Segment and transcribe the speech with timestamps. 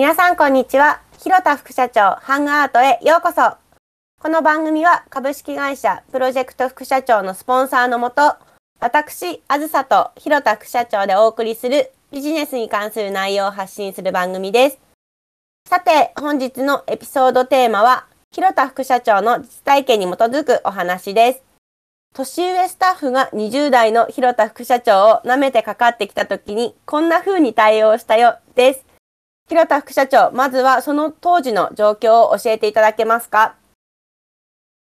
[0.00, 1.02] 皆さんこんにちは。
[1.18, 3.58] 広田副社長ハングアートへようこそ。
[4.18, 8.34] この番組は株式会社プロジェクト副社長のスポンサーのもと、
[8.80, 14.78] 私、あずさと広田副社長でお送りするビジネスに関する内容を発信する番組です。
[15.68, 21.42] さて、本日のエピソードテーマは、広田副社長の実体験に基づくお話です。
[22.14, 28.89] 年上スタッフが20代の広田副社長を舐めてかかってきた時にこんな風に対応したよです。
[29.50, 33.56] 広田副社長、まずはその当時の状況を教えていただけますか？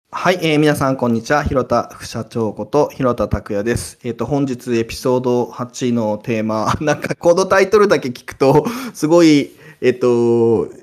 [0.09, 1.43] はい、えー、皆さんこんにちは。
[1.43, 3.99] 広田副社長こと広田拓也です。
[4.03, 8.65] えっ、ー、と、本日エピソード8のテーマ、 なんかこのタイトルだけ聞くと、
[8.95, 10.73] すごい、えっ、ー、と、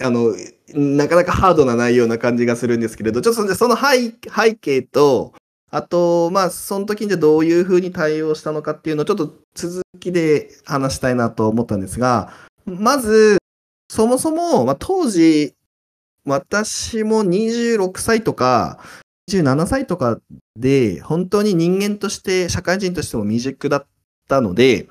[0.00, 0.32] あの、
[0.72, 5.32] なかなかハードな内容な感じがするんですけれど、ちょっとその背背景と、
[5.72, 12.32] あと、まあ、その時にどういうふうに対応したのかっていうのをちょっと続きで話したいなと思ったんですが、
[12.68, 13.38] まず、
[13.90, 15.54] そもそも、まあ、当時、
[16.24, 18.78] 私も26歳とか、
[19.30, 20.20] 27歳とか
[20.56, 23.86] で、本当に人間として、社会人としても未熟だっ
[24.28, 24.88] たので、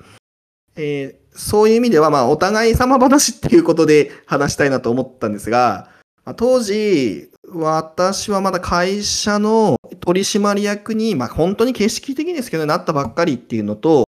[0.76, 5.88] えー、そういう意味では、まあ、お互い様話っていうことで話したいなと思ったんですが、
[6.24, 14.07] まあ、当時、私はまだ会社の取締役に、まあ、本当に形式的ですけど、なったばっかりっていうのと、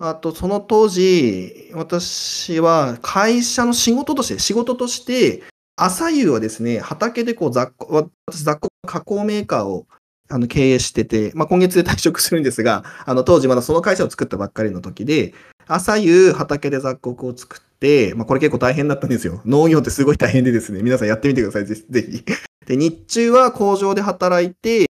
[0.00, 5.42] あと、その当時、私は会社の仕事として、仕事として、
[5.76, 7.86] 朝夕はですね、畑でこう雑貨、
[8.26, 9.86] 私雑貨加工メーカーを
[10.28, 15.34] あの経営してて、まあ、今月で退職するんですが、あの当時まだその会社を作ったばっかりの時で、
[15.66, 19.40] 朝夕畑で雑穀を作って、まあ、これ結構大変だったんですよ。
[19.44, 22.24] 農業ってすごい大変でですね、皆さんやってみてください、ぜひ。
[22.66, 24.86] で、日中は工場で働いて、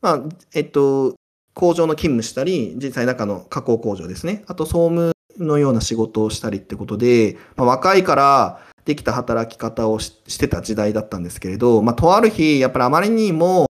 [0.00, 0.22] まあ、
[0.54, 1.14] えっと、
[1.54, 4.44] 工場の勤務したり、実際中の加工工場ですね。
[4.46, 13.66] あと総務のような仕事をしたりってことで、まあ、若いからできた働き方をしてた時代だったんですけれど、まあ、とある日、やっぱりあまりにも、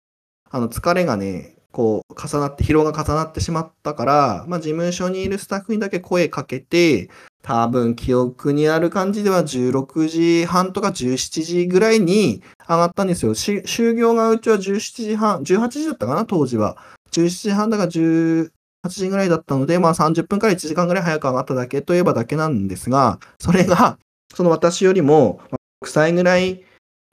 [0.51, 7.11] あの、疲れがね、こう、重なって、疲労が重なってしまったから、まあ、事務所にいるスタッフにだけ声かけて、
[7.43, 13.35] 多分記憶にある感じでは16時半とか17時ぐらいに上がったんですよ。
[13.35, 16.77] 就業がうちは17時半、18時だったかな、当時は。
[17.13, 18.51] 17時半だか18
[18.89, 23.99] 時ぐらいだったので、まあ30分から1時間ぐらい早く上がっただけといえばだけなんですが、それが、
[24.35, 25.41] その私よりも
[25.85, 26.65] 6歳ぐらい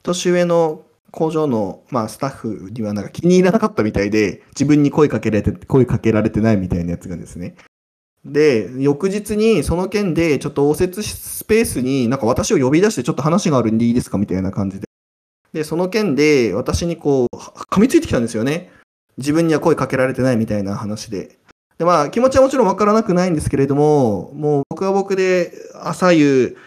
[0.03, 7.55] 年上の工場の、まあ、スタッフにはなんか気に入らなかったみたいで、自分に声かけられて、声かけられてないみたいなやつがですね。
[8.25, 14.87] で、翌日にその件で、ちょっと応接スペースになんか私を呼び出してちょっと話があるんでいいですかみたいな感じで。
[15.53, 18.71] で、その件で私にこう、噛みついてきたんですよね。
[19.17, 21.37] 自分には声かけられてないみたいな話で。
[21.77, 26.57] で、まあ、気持ちはもちろんわからなくないんですけれども、もう僕は僕で朝夕、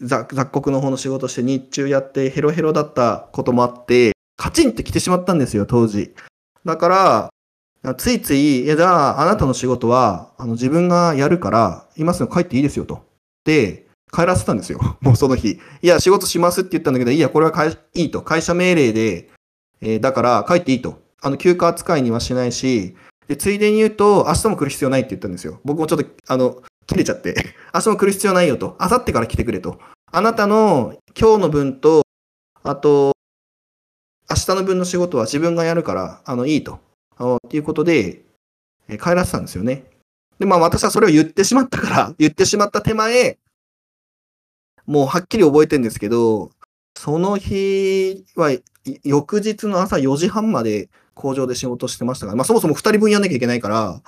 [0.00, 6.14] 雑穀の方の仕事して日中やってヘロヘロだったこともあって、カチンって来てしまったんですよ、当時。
[6.64, 7.30] だか
[7.84, 13.04] ら、ついつい、いや、じゃあ、あなたの仕事は、あの、自分がやるから、今すぐ帰っていいですよ、と。
[13.44, 14.80] で、帰らせたんですよ。
[15.02, 15.60] もうその日。
[15.82, 18.22] いや、仕事しますって言ったんだけど、いや、これはいいと。
[18.22, 19.30] 会社命令で、
[19.80, 21.03] えー、だから帰っていいと。
[21.24, 22.94] あの、休暇扱いにはしないし、
[23.28, 25.58] で、ついでに言うと、明日も来る必要ないって言ったんですよ。
[25.64, 27.34] 僕もちょっと、あの、切れちゃって、
[27.72, 28.76] 明日も来る必要ないよと。
[28.78, 29.78] 明後日から来てくれと。
[30.12, 32.02] あなたの今日の分と、
[32.62, 33.14] あと、
[34.28, 36.78] 明日の分の仕事は自分がやるから、あの、いいと。
[37.18, 38.22] っていうことで、
[38.88, 39.90] え帰らせたんですよね。
[40.38, 43.38] で、まあ私はそれを言ってしまったから、 言ってしまった手前、
[44.84, 46.50] もうはっきり覚えてるんですけど、
[46.94, 48.50] その日は
[49.02, 54.00] 翌日の朝4時半まで工場で仕事してましたから、まあそもそも2人分やんなきゃいけないから、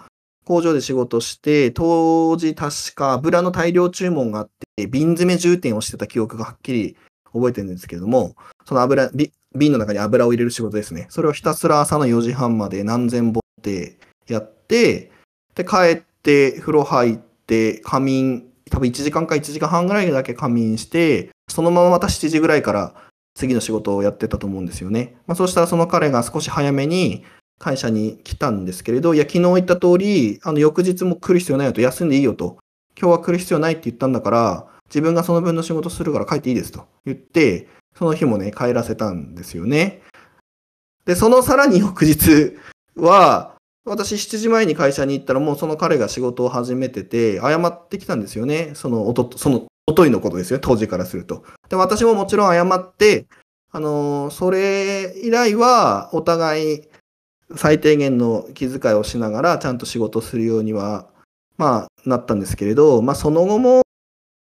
[0.44, 6.96] 工場で仕事して、当時確か油の大量注文があって、瓶詰め充填をしてた記憶がはっきり
[7.32, 9.10] 覚えてるんですけれども、その油、
[9.56, 11.06] 瓶の中に油を入れる仕事ですね。
[11.10, 13.96] それをひたすら朝の4時半まで何千本って
[14.28, 15.10] やって、
[15.54, 22.94] で、帰って風呂入って仮眠、多分1時間か1時間半ぐらいだけ仮眠して、そのまままた7時ぐらいから
[23.36, 25.14] 次の仕事をやってたと思うんですよね。
[25.26, 27.22] まあ、そうしたらその彼が少し早めに
[27.58, 32.58] 会社に来たんですけれど、いや、昨日言った通り、あの、翌日も来る必要ないよと、休んでいいよと、
[32.98, 40.00] 今日は来る必要ないって言ったんだから、自分がその分の仕事するから帰っていいですと言って、その日もね、帰らせたんですよね。
[41.04, 42.56] で、そのさらに翌日
[42.96, 43.54] は、
[43.84, 48.72] 私7時前に会社に行ったらもうその彼が仕事を始めてて、謝ってきたんですよね。
[48.74, 51.44] そのおと、その、おといのことですよ、当時からすると。
[51.68, 53.26] で、私ももちろん謝って、
[53.70, 56.82] あのー、それ以来はお互い
[57.54, 61.06] 最低限の気遣いをしながらちゃんと仕事するようには、
[61.56, 63.82] まあ、なったんですけれど、まあ、その後も、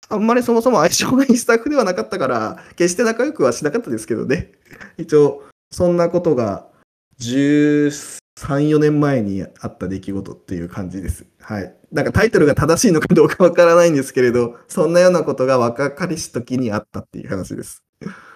[0.09, 4.51] あんまりそもそも相性がいいスタッフではなかったから、決して仲良くはしなかったですけどね。
[4.97, 6.67] 一応、そんなことが
[7.23, 11.25] 13、4年前にあった出来事っていう感じです。
[11.39, 11.73] はい。
[11.91, 17.83] なんかタイトルが正しいのかどうかわからないんですけれど、そんなようなことが若かりし時にあったっていう話です。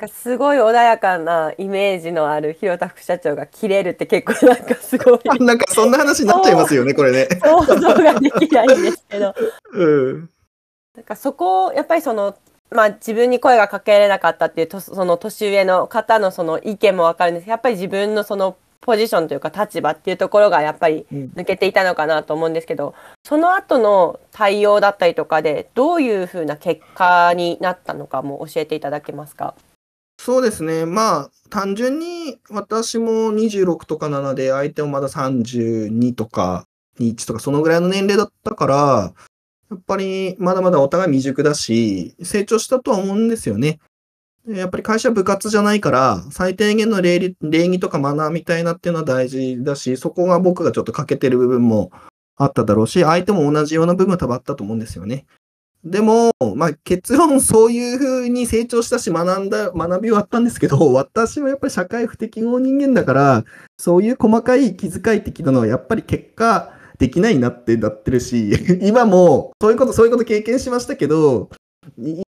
[0.07, 7.27] すごい穏やかなイメージのある広田副社長が切れるって結構なんかすごい なんかそんな話になっちゃいますよね、これね。
[7.43, 9.35] 想像ができないんですけど
[9.73, 10.29] うん。
[10.95, 12.35] なんかそこをやっぱりその
[12.71, 18.55] まあ自分に声がかけられなかったっていうとその年上の方のその意見もわかるんですけどやっぱり自分のその
[18.87, 29.53] ポジションというか立場っていうところがやっぱりうん抜けていたのかなと思うんですけどその後の対応だったりとかでどういうふうな結果になったのかも教えていただけますか？
[30.19, 30.85] そうですね。
[30.87, 36.65] まあ、単純に私も26とか7で、相手もまだ32とか
[36.99, 39.13] 21とか、そのぐらいの年齢だったから、
[39.69, 43.79] やっぱりまだまだお互い未熟だし、成長したとは思うんですよね。
[44.47, 51.91] やっぱり会社部活じゃないから、最低限の礼儀とかマナーみたいなっていうのは大事だし、そこが僕がちょっと欠けてる部分も
[52.37, 55.25] あっただろうし、相手も同じような部分は多分あったと思うんですよね。
[55.83, 63.45] でも、まあ、結論、そういう風に成長したし、学んだ、学びはあったんですけど、 私はやっぱり社会不適合人間だから、
[63.77, 68.51] そういう細かい気遣い的なのは、やっぱり結果、できないなってなってるし、
[68.81, 71.49] 今も、そういうこと、そういうこと経験しましたけど、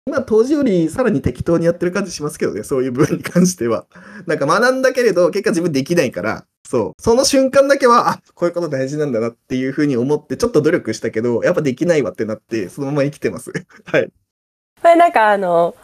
[0.10, 3.86] 今、当時よりさらに適当にやってる感じしますけどね、そういう部分に関しては。
[4.26, 7.02] なんか学んだけれど、結果自分できないから、そう。
[7.02, 13.52] その瞬間だけは、あ、こういうこと大事なんだなっていうふうに思って、ちょっと努力したけど、やっぱできないわってなって、そのまま生きてます。
[13.86, 14.12] はい。
[14.82, 15.76] これなんかあの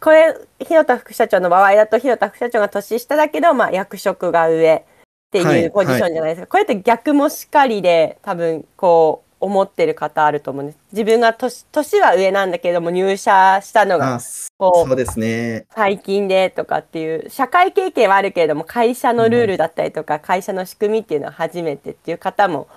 [0.00, 4.82] これ広田副社長の場合だと広田副社長が年下だけど、まあ、役職が上っ
[5.30, 14.20] てはいいうポジションじゃないですか、これって逆もしかりで多分こう思ってる方あると思うんです自分が年年は上なんだけれども入社したのがあ
[14.56, 15.66] こそううですね。
[15.74, 22.68] 最近でとかっていう社会経験はあるけれども会社のルールだったりとか会社の仕組みっていうのは初めてっていう方も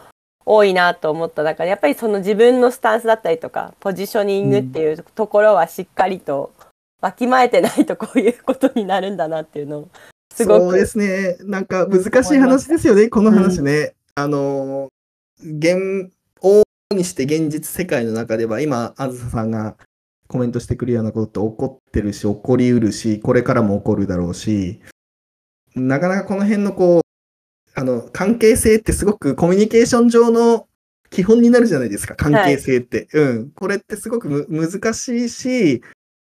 [0.46, 6.52] 多いなと思った中でやっぱりその自分のスタンスだったりとかポジショニングっていうところはしっかりと
[7.02, 9.90] わきまえてないとこういうことになるんだなっていうのを
[10.38, 11.38] すごくそうですね。
[11.42, 13.94] なんか難しい話ですよね、この話ね。
[14.13, 14.90] あの、
[15.42, 16.12] 現、
[16.42, 19.78] 往々にして現実世界の中では、今、あずささんが
[20.28, 24.81] コメントしてくるようなことって起こってるし、起こりうるし、これからも起こるだろうし、
[25.75, 27.01] なかなかこの辺のこう、
[27.75, 30.68] あの、関係性ってすごくコミュニケーション上の
[31.10, 33.07] 基本になるじゃないですか、関係性って。
[33.13, 33.51] うん。
[33.51, 35.81] これってすごくむ難しいし、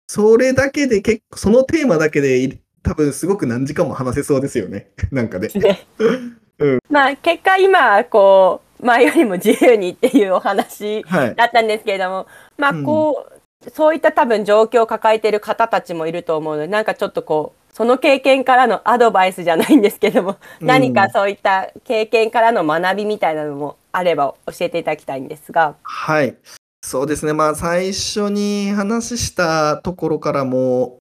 [0.08, 4.92] それだけで結構、そのテーマだけでい多分すごく何時間も話せそうですよね。
[5.12, 5.50] なんかね。
[5.56, 5.88] ね
[6.90, 11.36] まあ結果今こう前よりも自由にっていうお話はい。
[11.36, 12.28] だったんですけれども
[12.58, 13.28] まあこ
[13.66, 25.76] う、そういった多分状況を抱えている方たちもいると思うのでなんかちょっとこうその経験からのアドバイスじゃないんですけども、うん何かそういった経験からの学びみたいなのもあれば教えていただきたいんですが。
[25.84, 26.36] はい。
[26.84, 27.34] そうですね。
[27.34, 30.98] まあ、最初に話したところからも、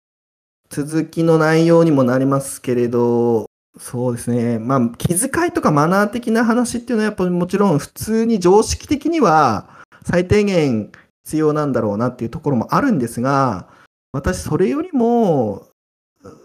[0.70, 3.46] 続きの内容にもなりますけれど、
[3.78, 4.58] そうですね。
[4.58, 9.68] まあ、気遣いとかマナー的な話っていうのは、やっぱりもちろん普通に常識的には
[10.04, 10.92] 最低限
[11.24, 13.68] 必要なんだろうなっていうところもあるんですが、
[14.12, 15.68] 私、それよりも、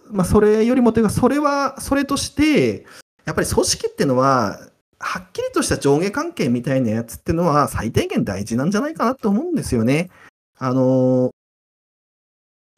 [0.09, 2.85] まあ、それよりもというか、それは、それとして、
[3.25, 4.57] やっぱり組織っていうのは、
[4.99, 10.09] はっきりとした上下関係みたいなやつっていうのは最低限大事なんじゃないかなと思うんですよね。
[10.57, 11.29] あのー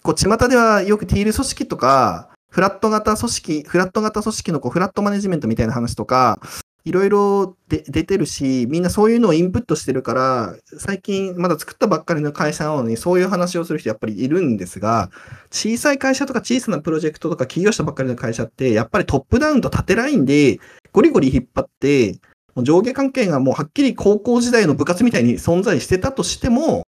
[0.01, 6.39] こう、巷ではよくティール組織とか、フラット型組織、フラット型組織のこうフラットマネジメントみたいな話とか、
[6.85, 15.11] いろいろ出てるし、みんなそういうのをインプットしてるから、最近まだ作ったばっかりの会社なのに、そういう話をする人やっぱりいるんですが、
[15.51, 20.59] 小さい会社とか小さなプロジェクトとか起業したばっかりの会社って、やっぱりトップダウンと縦ラインで
[20.91, 22.13] ゴリゴリ引っ張って、
[22.55, 26.83] もう上下関係がもうはっきり高校時代の部活みたいに存在してたとしても、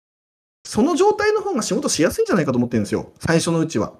[0.66, 3.12] その状態の方が仕事しやすいんじゃないかと思ってるんですよ。
[3.20, 3.94] 最初のうちは。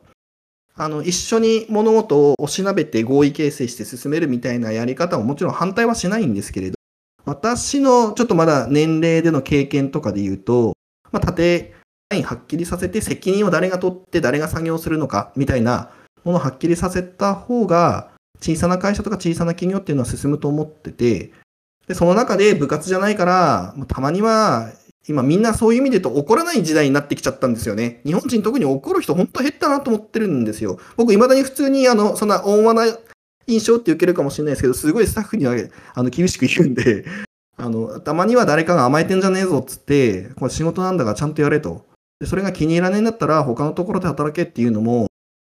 [0.80, 6.78] あの、一緒に物事をおしなべて合意形成して進めるみたいなやり方ももちろん反対はしないんですけれど、
[7.26, 10.78] 私のちょっとまだ年齢での経験とかで言うと、
[11.12, 11.76] まあ、縦
[12.10, 15.92] ラインはっきりさせて責任を誰が取って誰が作業するのかみたいな
[16.24, 21.34] ものをはっきりさせた方が、小さな会社とか小さな企業っていうのは進むと思ってて、
[21.88, 24.72] で、その中で部活じゃないから、たまには、
[25.10, 28.00] 今みんなそういう意味で言うと怒らない時代になってきちゃったんですよね。
[28.06, 30.80] 日本人特に怒る人本当減ったなと思ってるんですよ。
[30.98, 32.86] 僕未だに普通にあの、そんな温和な
[33.48, 35.56] 印象って受けるかもしれないですけど、すごいスタッフには
[35.96, 37.06] あの厳しく言うんで、
[37.58, 41.90] あの、たまには誰かが甘えてんじゃねえぞっつって、これ仕事なんだからちゃんとやれと。
[42.20, 45.08] でそれが気に入らないんだったら他のところで働けっていうのも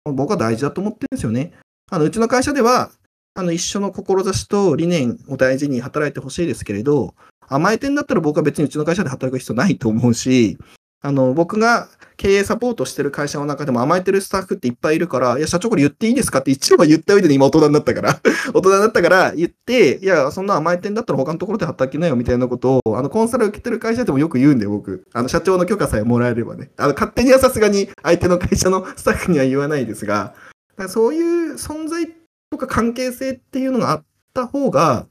[0.05, 1.55] 僕は大事だと思ってるんですよね。
[1.91, 2.91] あのうちの会社では
[3.35, 7.15] あの一緒の志と理念を大事に働いてほしいですけれど
[7.51, 10.57] 甘えてんだったら僕は別にうちの会社で働く必要ないと思うし
[11.03, 11.89] あの僕が
[12.21, 18.21] 経営サポートしてる会社の中でも甘えてるスタッフっていっぱいいるから、いや、社長これ言っていいですかって一応は言った上で今大人になったから、
[18.53, 25.07] 大人になったから言って、いや、そんな甘えてんだったら他のところで働きなよみたいなことを、あの、コンサル受けてる会社でもよく言うんだよ、僕。
[25.15, 26.71] あの、社長の許可さえもらえればね。
[26.77, 30.35] あの、勝手にはさすがに相手の会社のスタッフには言わないですが、
[30.73, 32.07] だからそういう存在
[32.51, 34.05] とか関係性っていうのがあっ
[34.35, 35.07] た方が、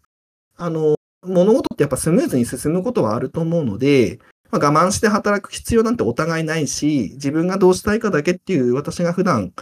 [0.55, 4.19] あの、物事ってやっぱスムーズに進むことはあると思うので、
[4.51, 9.53] まあ、我慢して働く必要なんてお互いないし、自分がどうしたいかだけっていう私が普段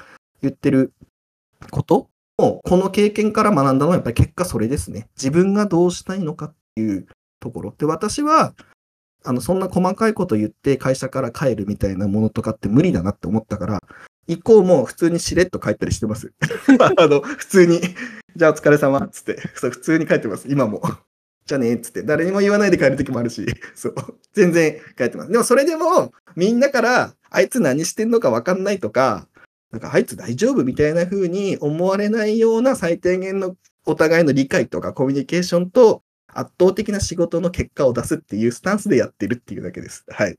[0.42, 0.94] 言ってる
[1.72, 5.08] ことを、この経験から学んだのはやっぱり結果それですね。
[5.18, 7.08] 自分がどうしたいのかっていう
[7.40, 7.76] ところ。
[7.78, 8.54] で、私は、
[9.26, 13.82] あの、そんな細かいこと言って会社から帰るみたいなものとかって無理だなって思ったから、
[14.28, 16.32] 以降も普通にしれっと帰ったりしてます。
[16.98, 17.82] あの、普通に、
[18.36, 20.82] じゃあお疲れ様っつって、そう普通に帰ってます、今も。
[21.48, 23.96] じゃあねっつって、誰にも言わないで帰るときもあるし、 そう、
[24.34, 25.32] 全然帰ってます。
[25.32, 29.28] でもそれでも、みんなから、あいつ何してんのか分かんないとか、
[29.72, 40.06] なんかあいつ大丈夫みたいな風に思われないような最低限のお互いの理解とかコミュニケーションと圧倒的な仕事の結果を出すっていうスタンスでやってるっていうだけです。
[40.10, 40.38] はい。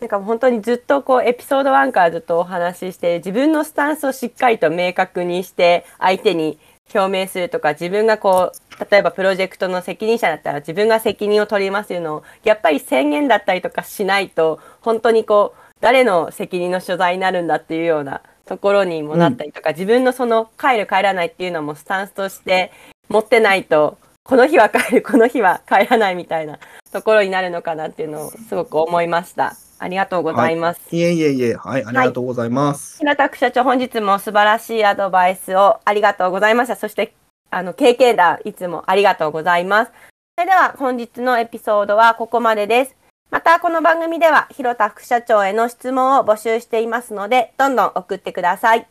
[0.00, 6.58] なんか本当にずっとこうエピソード1からずっとお話しして自分のスタンスをしっかりと明確にして相手に
[6.94, 22.70] 表明するとか自分がこう例えばプロジェクトの責任者だったら自分が責任を取りますというのをやっぱり宣言だったりとかしないと本当にこう誰の責任の所在になるんだっていうようなところにもなったりとか、自分のその帰る帰らないっていうのもスタンスとして
[23.08, 26.58] 持ってないとこの日は帰るこの日は帰らないみたいな
[26.92, 29.56] ところになるのかなっていうのをすごく思いました。
[29.82, 30.80] ありがとうございます。
[30.94, 32.98] いえいえいえ、はい、ありがとうございます。
[32.98, 36.76] 平田副社長、本日も素晴らしいアドバイスをありがとうございました。
[36.76, 37.14] そして、
[37.50, 39.92] あの、経験談、いつもありがとうございます。
[40.38, 42.96] それでは、本日のエピソードはここまでです。
[43.32, 48.86] また、この番組では、広田副社長への質問を募集していますので、どんどん送ってください。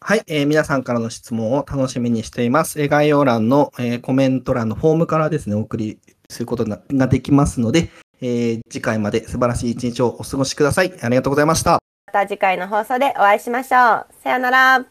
[0.00, 2.80] はい、えー皆さんからの質問を楽しみにしています。
[2.80, 5.98] えー概要欄の、えーコメント欄のフォームからですね、お送り
[6.30, 10.92] することがができますので、えー次回まで素晴らしい一日をお過ごしください。
[11.00, 11.78] ありがとうございました。
[12.06, 14.06] また次回の放送でお会いしましょう。
[14.22, 14.86] さよなら。